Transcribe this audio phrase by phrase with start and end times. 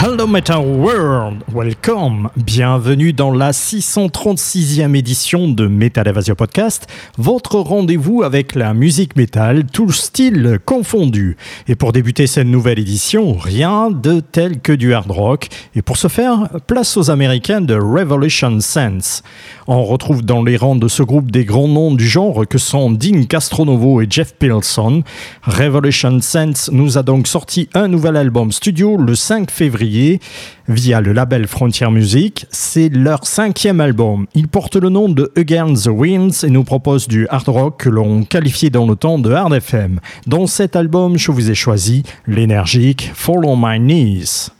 [0.00, 8.22] Hello Metal World, welcome, bienvenue dans la 636e édition de Metal Evasion Podcast, votre rendez-vous
[8.22, 11.36] avec la musique métal, tout style confondu.
[11.66, 15.48] Et pour débuter cette nouvelle édition, rien de tel que du hard rock.
[15.74, 19.24] Et pour ce faire, place aux Américains de Revolution Sense.
[19.66, 22.92] On retrouve dans les rangs de ce groupe des grands noms du genre que sont
[22.92, 25.02] Dean Castronovo et Jeff Pilson.
[25.42, 29.87] Revolution Sense nous a donc sorti un nouvel album studio le 5 février
[30.68, 32.46] via le label Frontier Music.
[32.50, 34.26] C'est leur cinquième album.
[34.34, 37.88] Il porte le nom de Against the Winds et nous propose du hard rock que
[37.88, 40.00] l'on qualifiait dans le temps de hard FM.
[40.26, 44.50] Dans cet album, je vous ai choisi l'énergique Follow My Knees.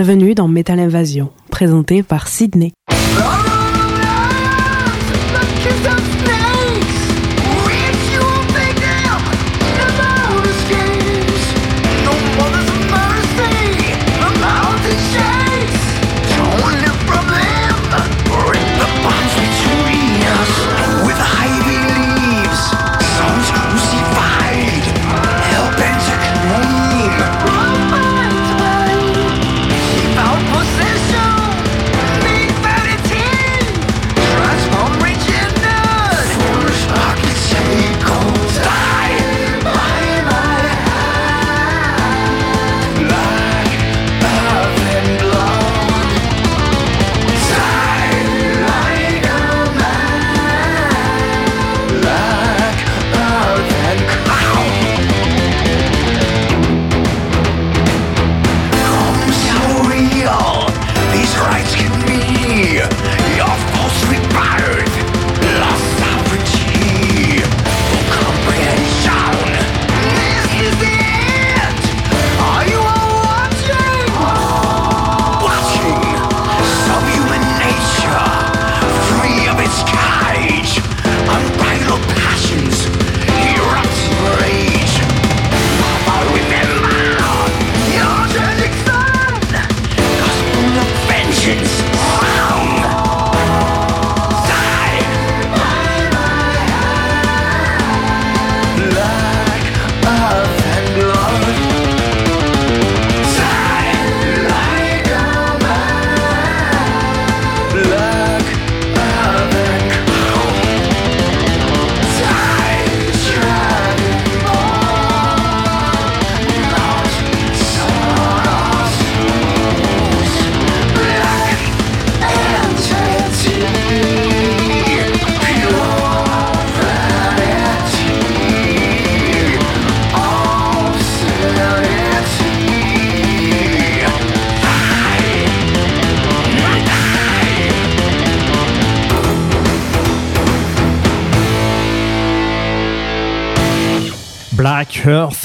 [0.00, 2.72] Bienvenue dans Metal Invasion, présenté par Sydney.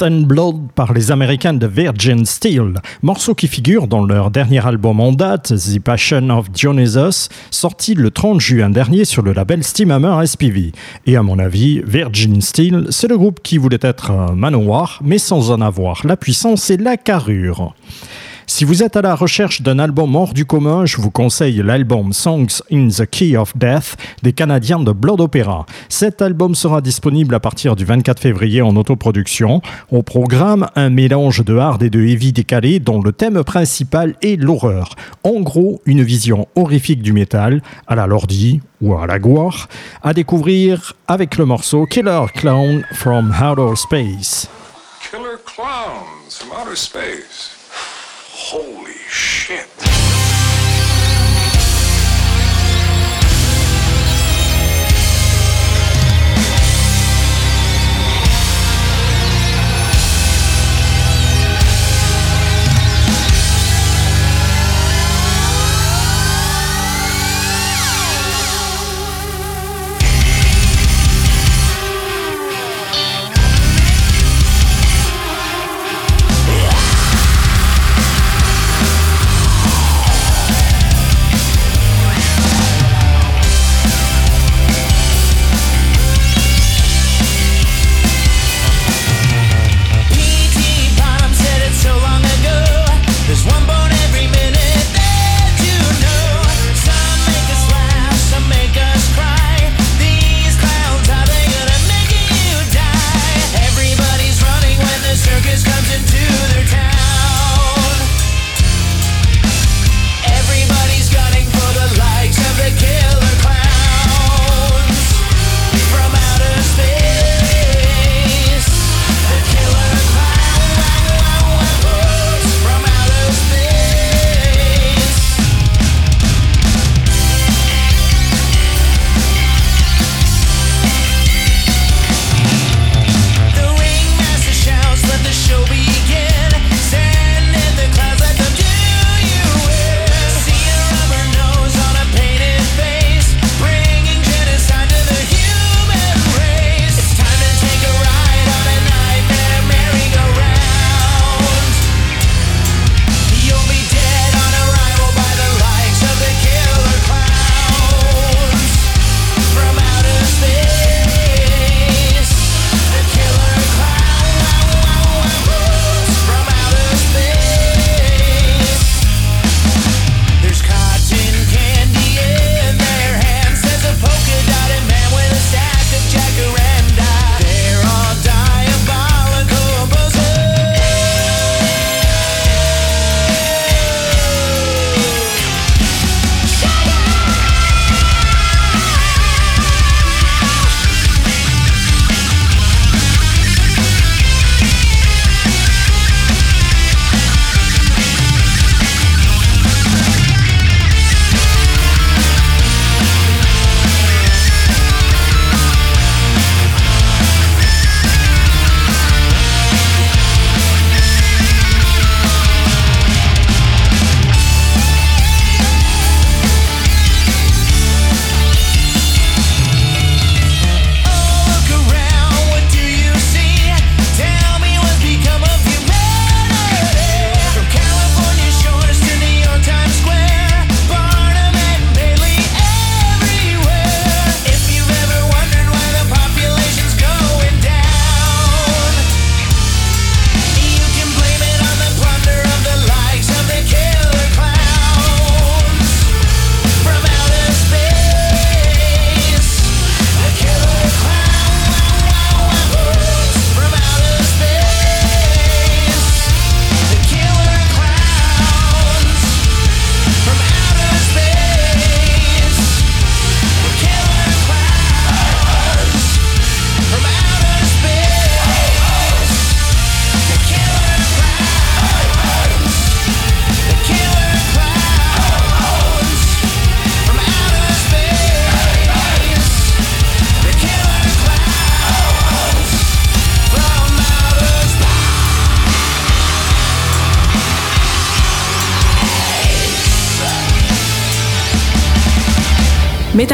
[0.04, 5.00] And Blood par les Américains de Virgin Steel, morceau qui figure dans leur dernier album
[5.00, 10.26] en date, The Passion of Dionysus, sorti le 30 juin dernier sur le label Steamhammer
[10.26, 10.72] SPV.
[11.06, 15.18] Et à mon avis, Virgin Steel, c'est le groupe qui voulait être un Manowar, mais
[15.18, 17.74] sans en avoir la puissance et la carrure.
[18.46, 22.12] Si vous êtes à la recherche d'un album hors du commun, je vous conseille l'album
[22.12, 25.64] Songs in the Key of Death des Canadiens de Blood Opera.
[25.88, 29.62] Cet album sera disponible à partir du 24 février en autoproduction.
[29.90, 34.40] Au programme, un mélange de hard et de heavy décalé dont le thème principal est
[34.40, 34.94] l'horreur.
[35.24, 39.68] En gros, une vision horrifique du métal, à la Lordi ou à la Gore,
[40.02, 42.84] à découvrir avec le morceau Killer Clown.
[45.10, 47.53] Killer clowns from outer space.
[48.46, 50.33] Holy shit.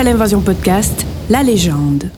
[0.00, 2.10] Metal Invasion Podcast, la légende.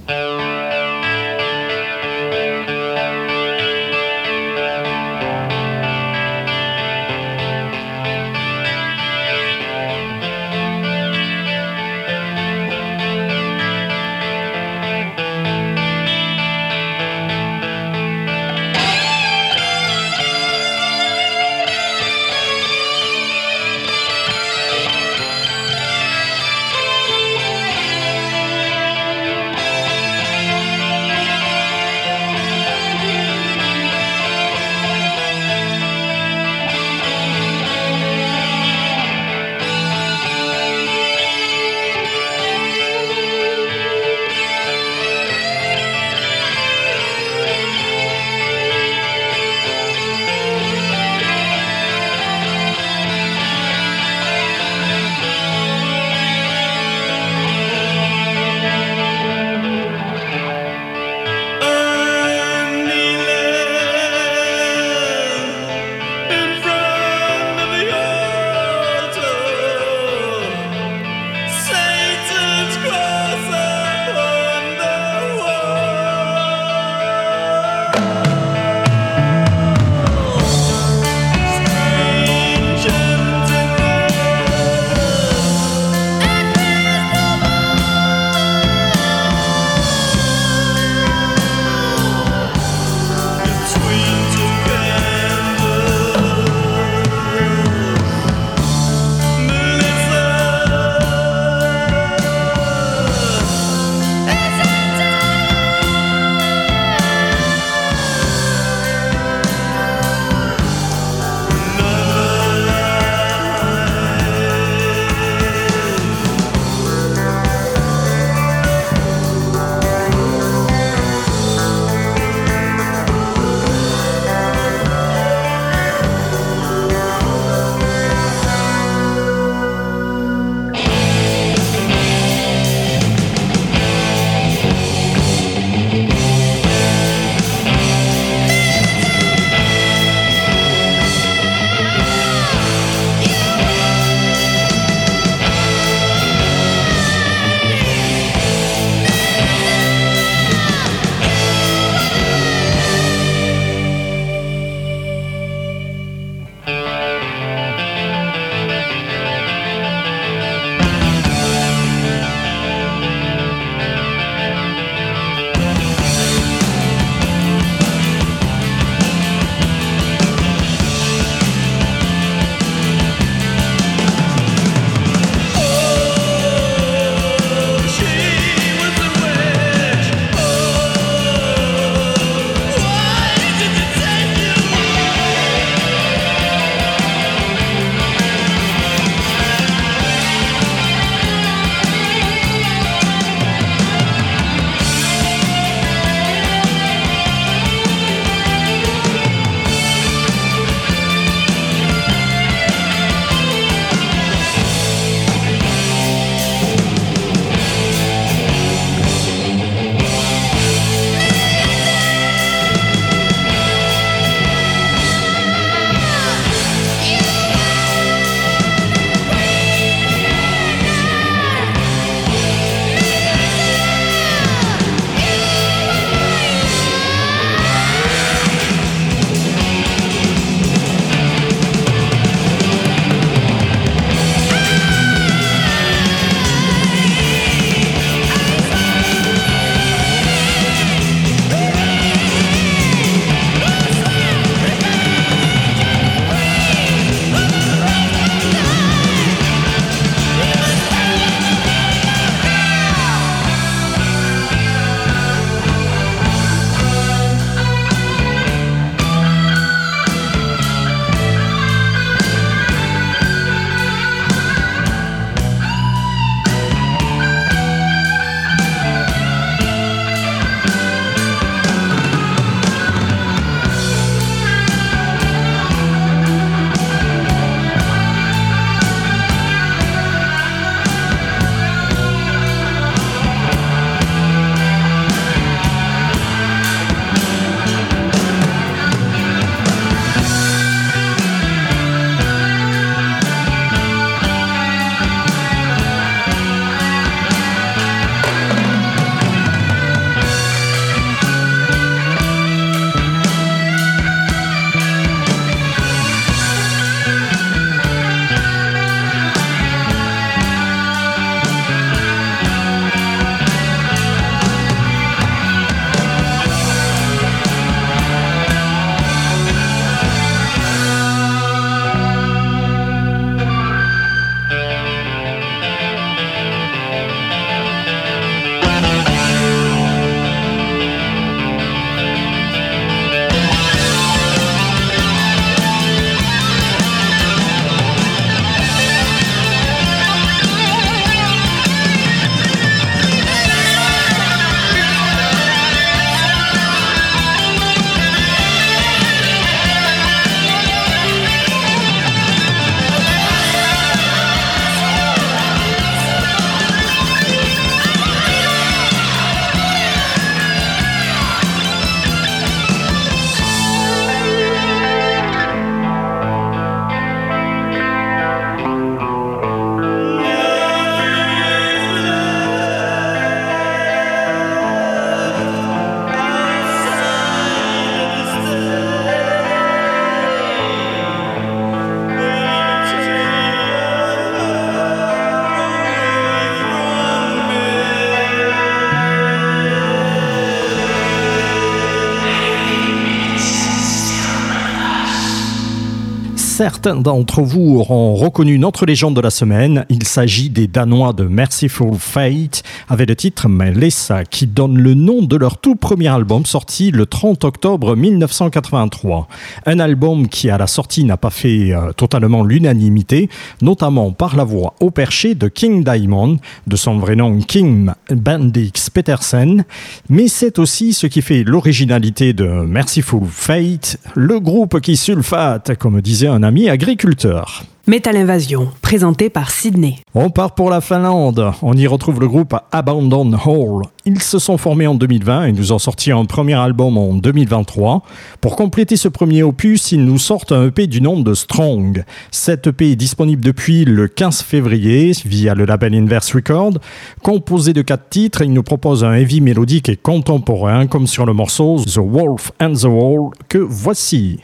[396.82, 399.84] Certains d'entre vous auront reconnu notre légende de la semaine.
[399.88, 405.22] Il s'agit des Danois de Merciful Fate avec le titre Melissa qui donne le nom
[405.22, 409.28] de leur tout premier album sorti le 30 octobre 1983.
[409.66, 413.28] Un album qui à la sortie n'a pas fait euh, totalement l'unanimité,
[413.60, 418.90] notamment par la voix au perché de King Diamond, de son vrai nom King Bendix
[418.92, 419.64] Petersen,
[420.08, 426.00] mais c'est aussi ce qui fait l'originalité de Merciful Fate, le groupe qui sulfate, comme
[426.00, 427.64] disait un ami agriculteur.
[427.86, 429.98] Metal Invasion, présenté par Sydney.
[430.14, 431.52] On part pour la Finlande.
[431.60, 433.82] On y retrouve le groupe Abandon Hall.
[434.06, 438.02] Ils se sont formés en 2020 et nous ont sorti un premier album en 2023.
[438.40, 442.04] Pour compléter ce premier opus, ils nous sortent un EP du nom de Strong.
[442.30, 446.78] Cet EP est disponible depuis le 15 février via le label Inverse Record.
[447.22, 451.34] Composé de quatre titres, il nous propose un heavy mélodique et contemporain comme sur le
[451.34, 454.38] morceau The Wolf and the Wall que voici.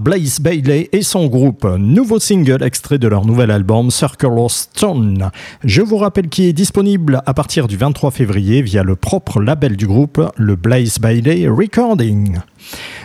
[0.00, 1.66] Blaze Bailey et son groupe.
[1.78, 5.30] Nouveau single extrait de leur nouvel album Circle of Stone.
[5.62, 9.76] Je vous rappelle qu'il est disponible à partir du 23 février via le propre label
[9.76, 12.38] du groupe, le Blaze Bailey Recording.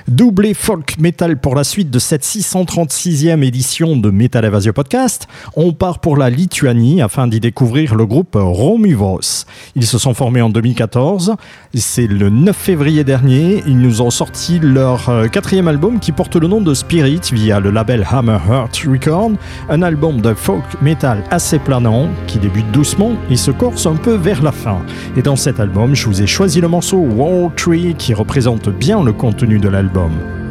[0.07, 5.73] Doublé folk metal pour la suite de cette 636e édition de Metal Evasio Podcast, on
[5.73, 9.45] part pour la Lituanie afin d'y découvrir le groupe Romuvos.
[9.75, 11.35] Ils se sont formés en 2014.
[11.73, 13.63] C'est le 9 février dernier.
[13.65, 17.59] Ils nous ont sorti leur euh, quatrième album qui porte le nom de Spirit via
[17.59, 19.31] le label Hammer Heart Record.
[19.69, 24.13] Un album de folk metal assez planant qui débute doucement et se corse un peu
[24.13, 24.77] vers la fin.
[25.17, 29.03] Et dans cet album, je vous ai choisi le morceau War Tree qui représente bien
[29.03, 30.44] le contenu de l'album.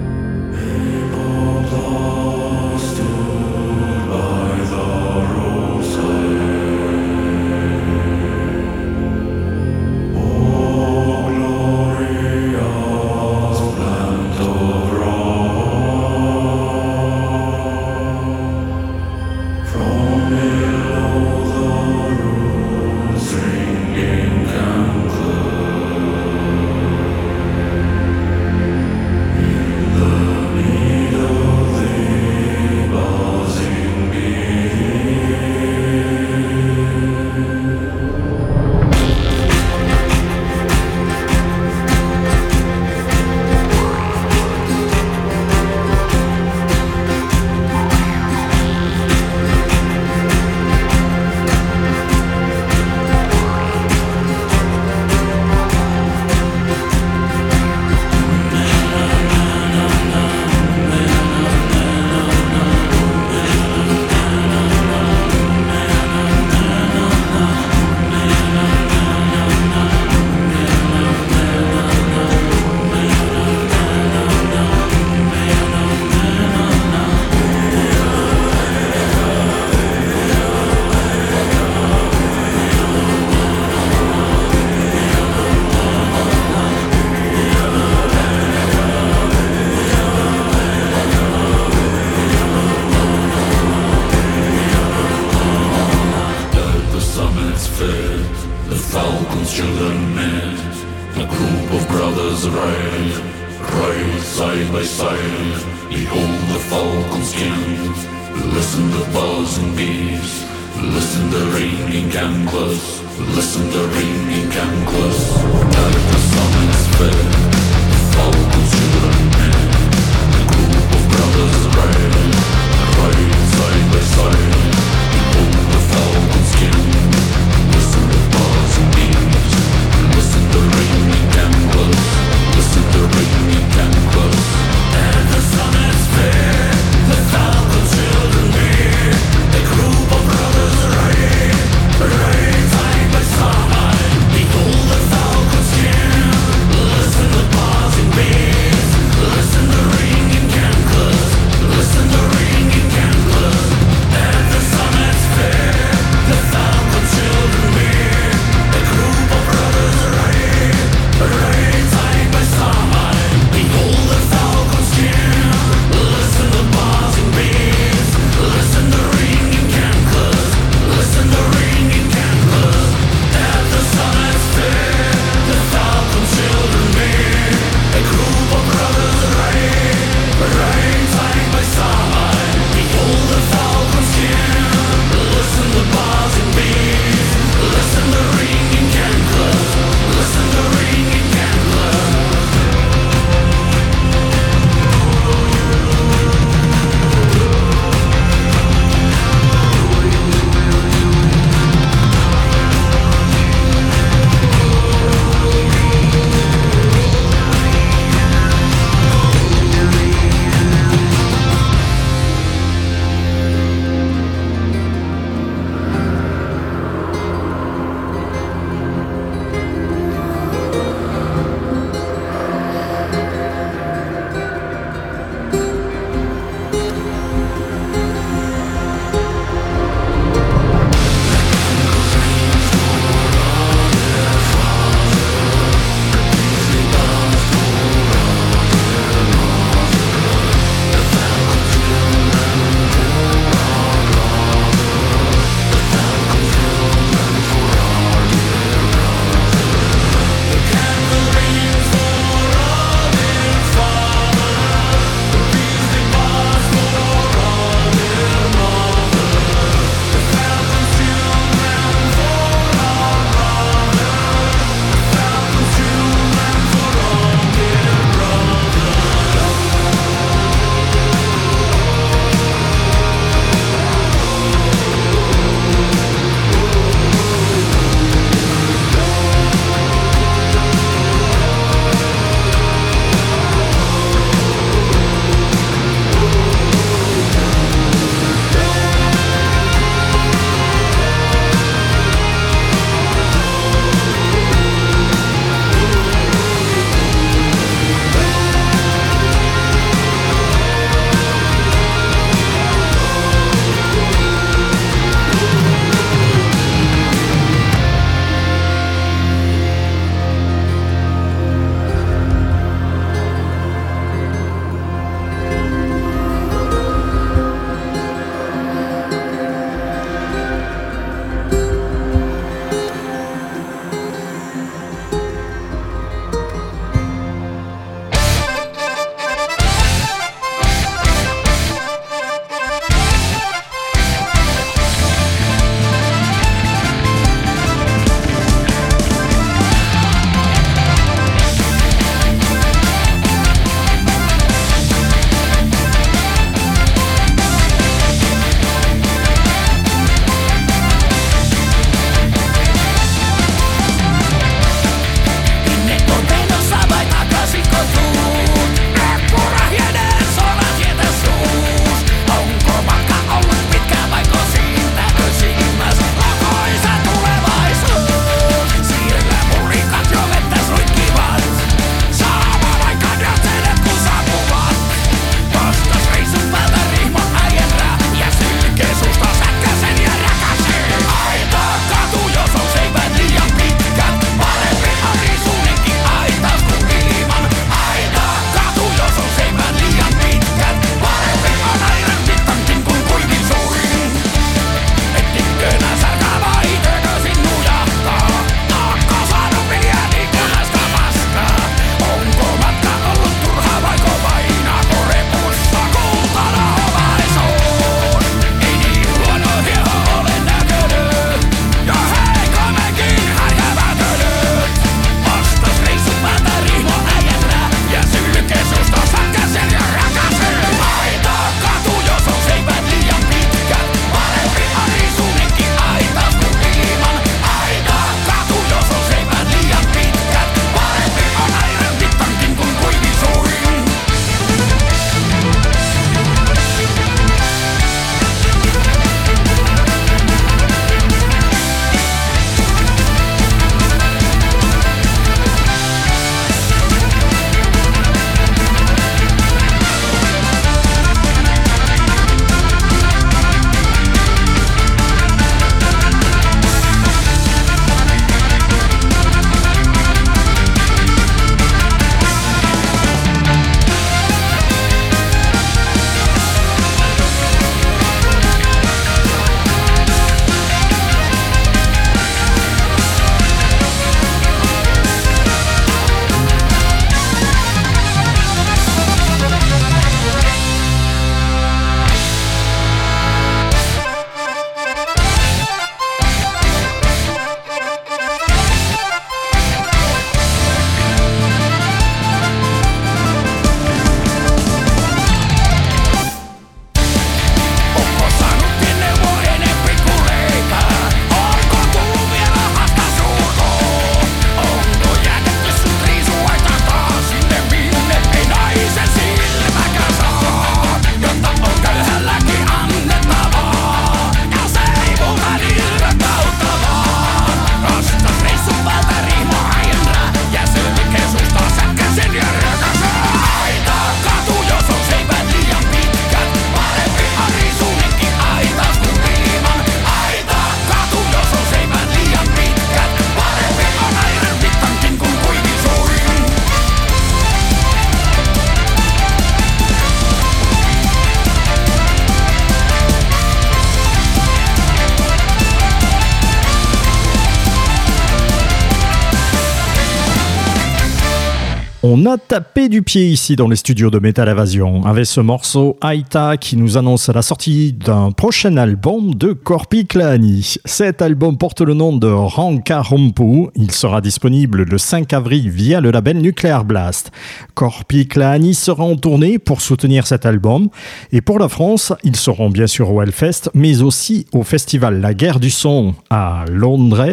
[552.16, 555.96] On a tapé du pied ici dans les studios de Metal Evasion avec ce morceau
[556.00, 560.76] Aita qui nous annonce la sortie d'un prochain album de Corpi Klani.
[560.84, 563.66] Cet album porte le nom de Rankarumpu.
[563.74, 567.32] Il sera disponible le 5 avril via le label Nuclear Blast.
[567.74, 570.90] Corpi Klani sera en tournée pour soutenir cet album
[571.32, 575.34] et pour la France, ils seront bien sûr au Hellfest mais aussi au festival La
[575.34, 577.26] Guerre du Son à Londres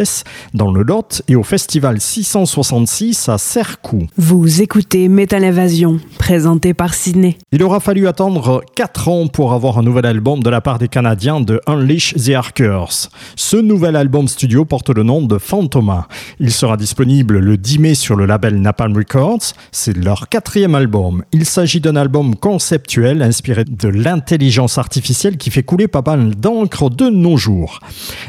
[0.55, 4.07] dans le Lot et au festival 666 à Cercou.
[4.17, 7.37] Vous écoutez Metal Invasion, présenté par Sydney.
[7.51, 10.87] Il aura fallu attendre 4 ans pour avoir un nouvel album de la part des
[10.87, 13.09] Canadiens de Unleash the Archers.
[13.35, 16.07] Ce nouvel album studio porte le nom de Phantoma.
[16.39, 19.41] Il sera disponible le 10 mai sur le label Napalm Records.
[19.73, 21.25] C'est leur quatrième album.
[21.33, 26.89] Il s'agit d'un album conceptuel inspiré de l'intelligence artificielle qui fait couler pas mal d'encre
[26.89, 27.81] de nos jours.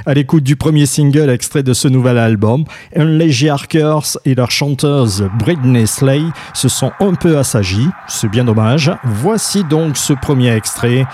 [0.07, 2.64] À l'écoute du premier single extrait de ce nouvel album,
[2.97, 8.45] Unleash the Archers et leur chanteuse Britney Slay se sont un peu assagis, c'est bien
[8.45, 8.93] dommage.
[9.05, 11.07] Voici donc ce premier extrait,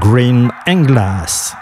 [0.00, 1.56] Green and Glass.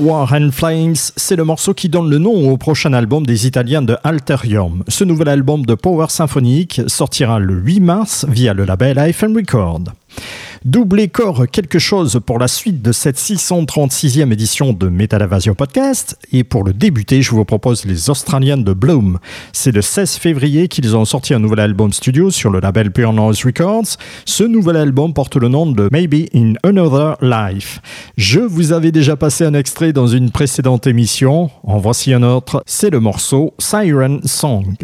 [0.00, 3.82] War and Flames, c'est le morceau qui donne le nom au prochain album des Italiens
[3.82, 4.82] de Alterium.
[4.88, 9.80] Ce nouvel album de Power Symphonique sortira le 8 mars via le label IFM Record.
[10.66, 16.18] Doublez corps quelque chose pour la suite de cette 636e édition de Metal Invasion Podcast.
[16.32, 19.18] Et pour le débuter, je vous propose les Australiens de Bloom.
[19.54, 23.14] C'est le 16 février qu'ils ont sorti un nouvel album studio sur le label Pure
[23.14, 23.96] Noise Records.
[24.26, 27.80] Ce nouvel album porte le nom de Maybe in Another Life.
[28.18, 31.50] Je vous avais déjà passé un extrait dans une précédente émission.
[31.64, 32.62] En voici un autre.
[32.66, 34.76] C'est le morceau Siren Song.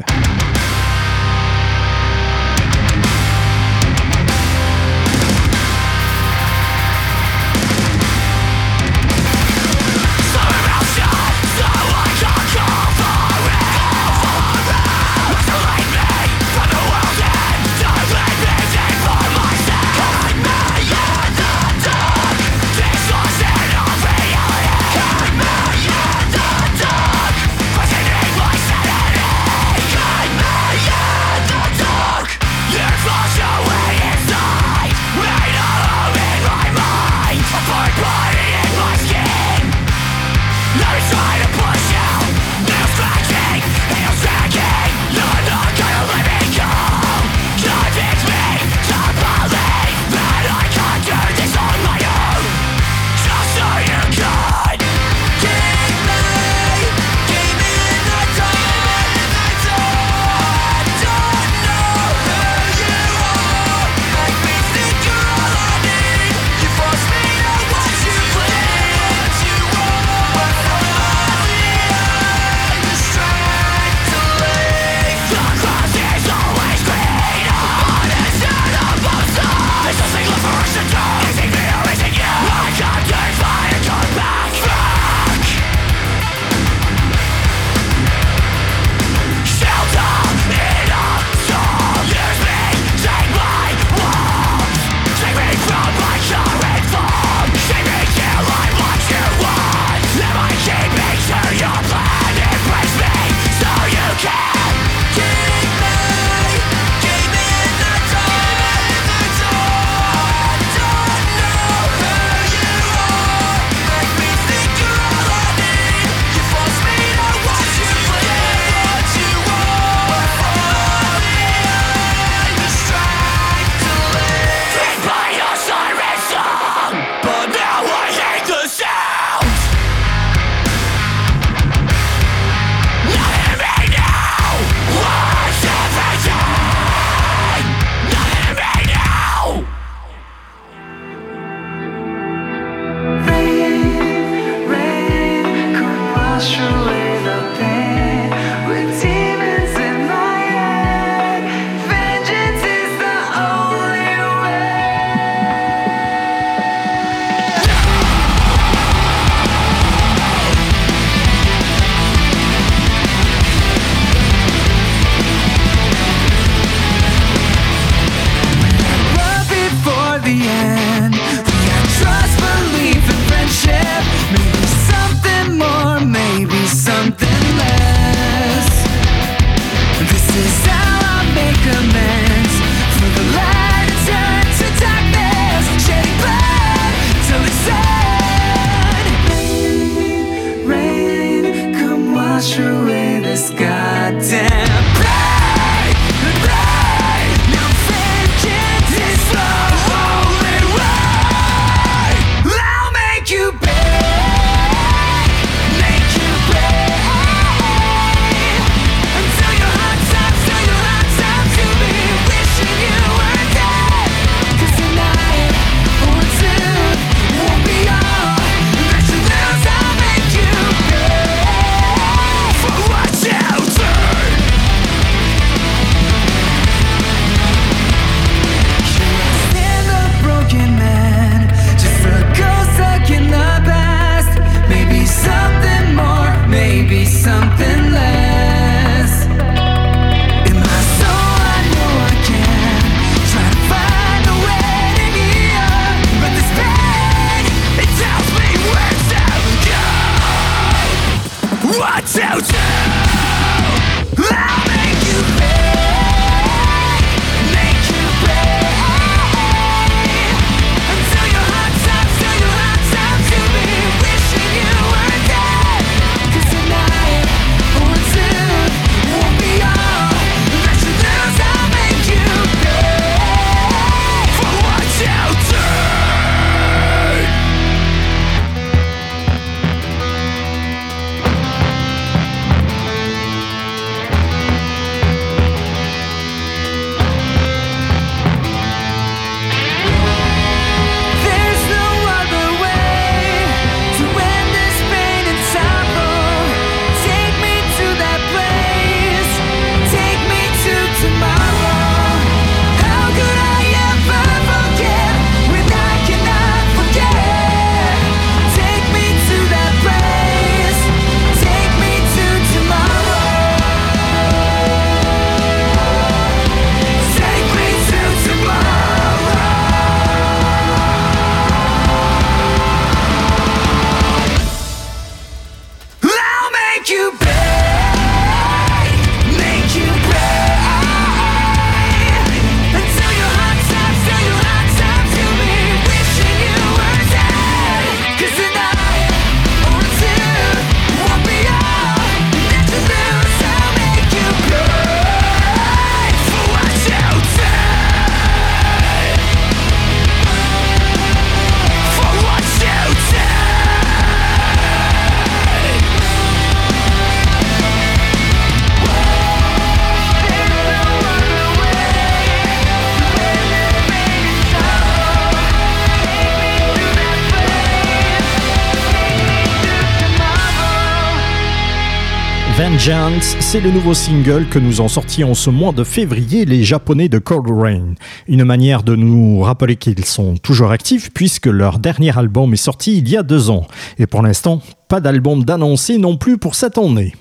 [372.77, 376.63] Vengeance, c'est le nouveau single que nous ont sorti en ce mois de février les
[376.63, 377.95] Japonais de Cold Rain.
[378.29, 382.99] Une manière de nous rappeler qu'ils sont toujours actifs puisque leur dernier album est sorti
[382.99, 383.67] il y a deux ans.
[383.99, 387.13] Et pour l'instant, pas d'album d'annoncer non plus pour cette année.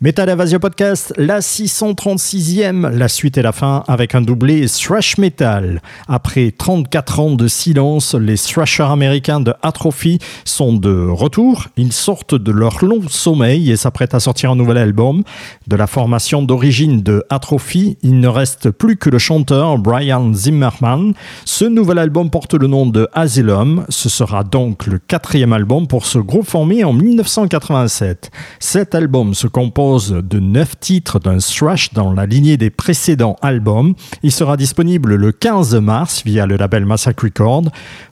[0.00, 5.82] Metal Evasion Podcast, la 636e, la suite et la fin avec un doublé thrash metal.
[6.08, 11.66] Après 34 ans de silence, les thrashers américains de Atrophy sont de retour.
[11.76, 15.22] Ils sortent de leur long sommeil et s'apprêtent à sortir un nouvel album.
[15.66, 21.12] De la formation d'origine de Atrophy, il ne reste plus que le chanteur Brian Zimmerman.
[21.44, 23.84] Ce nouvel album porte le nom de Asylum.
[23.90, 28.30] Ce sera donc le quatrième album pour ce groupe formé en 1987.
[28.58, 33.94] Cet album se compose de neuf titres d'un thrash dans la lignée des précédents albums.
[34.22, 37.64] Il sera disponible le 15 mars via le label Massacre Record.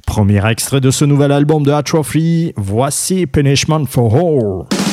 [0.07, 4.88] Premier extrait de ce nouvel album de Atrophy, voici Punishment for All.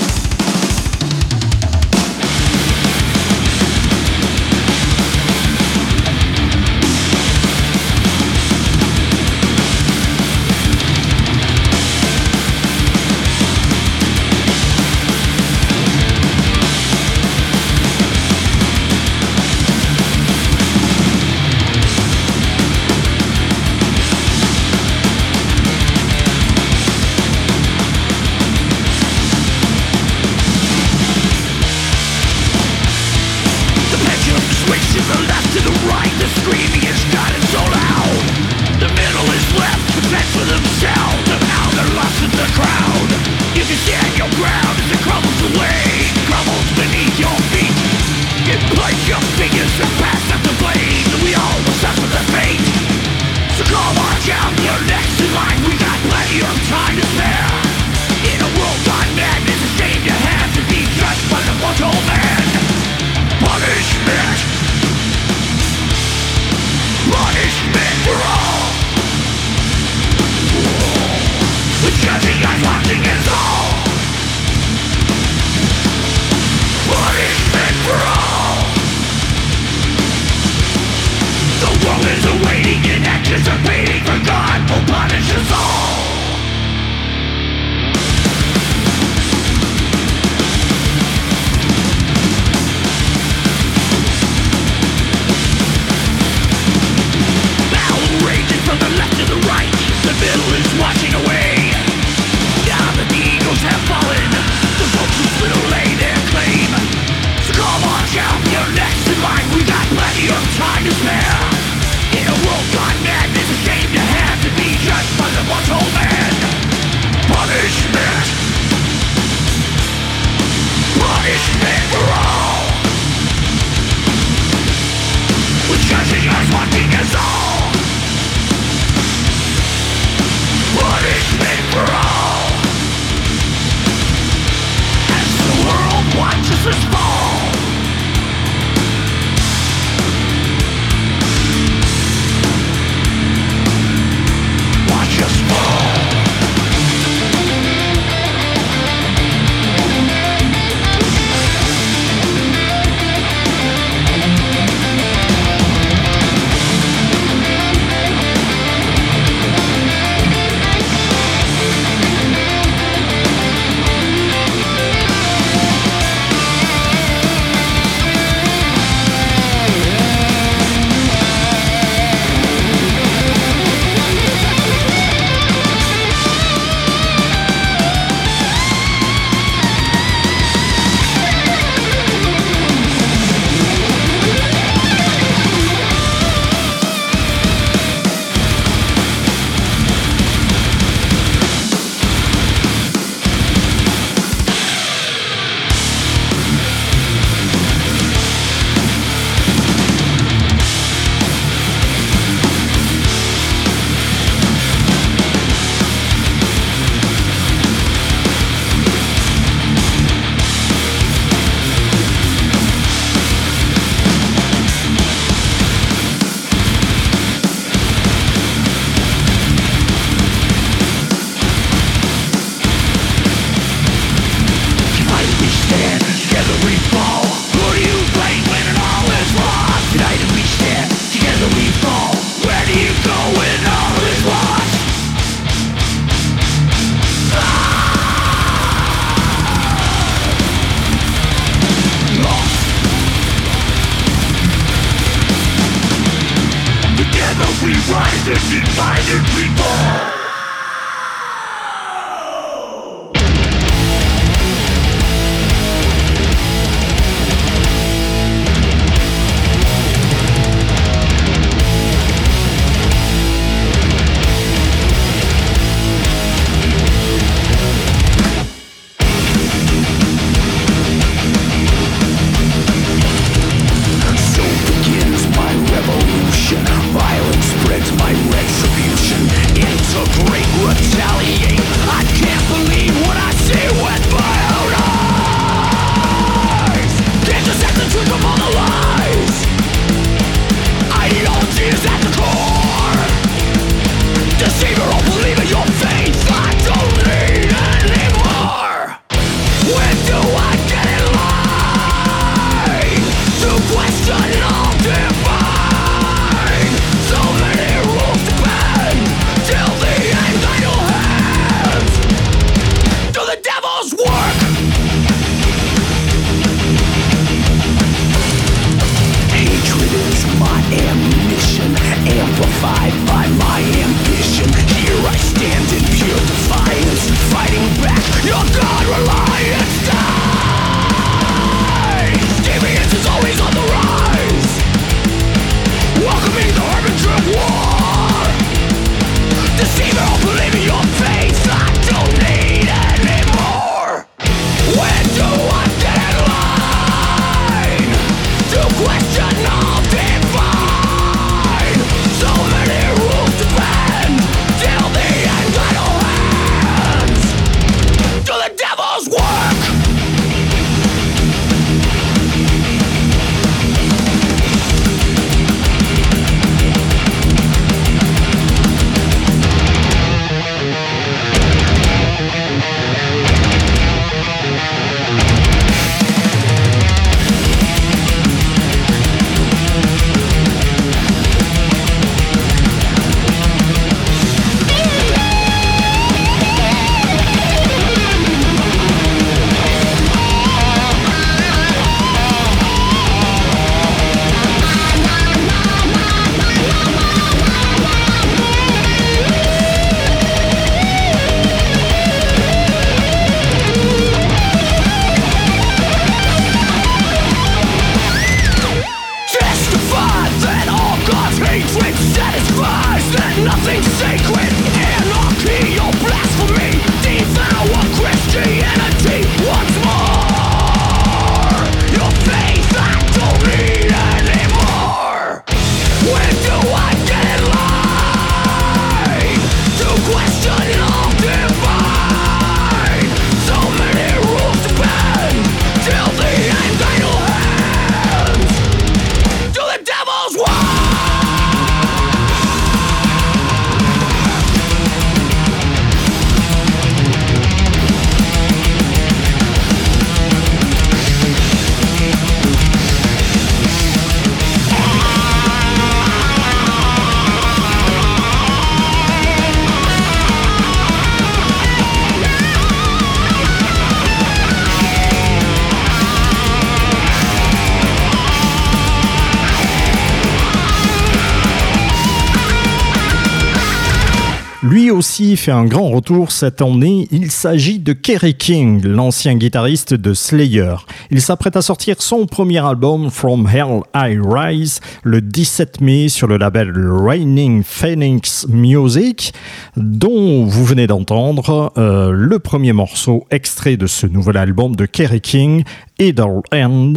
[475.35, 477.07] Fait un grand retour cette année.
[477.11, 480.75] Il s'agit de Kerry King, l'ancien guitariste de Slayer.
[481.11, 486.27] Il s'apprête à sortir son premier album From Hell I Rise le 17 mai sur
[486.27, 489.33] le label Raining Phoenix Music,
[489.75, 495.21] dont vous venez d'entendre euh, le premier morceau extrait de ce nouvel album de Kerry
[495.21, 495.63] King,
[495.99, 496.93] Idle End.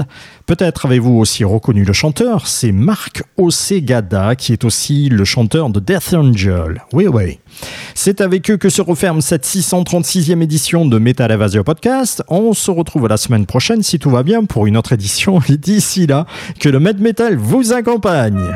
[0.47, 5.81] Peut-être avez-vous aussi reconnu le chanteur, c'est Marc Osegada, qui est aussi le chanteur de
[5.81, 6.83] Death Angel.
[6.93, 7.39] Oui, oui.
[7.95, 12.23] C'est avec eux que se referme cette 636e édition de Metal Evasion Podcast.
[12.29, 15.41] On se retrouve la semaine prochaine, si tout va bien, pour une autre édition.
[15.49, 16.27] Et d'ici là,
[16.59, 18.55] que le Med Metal vous accompagne.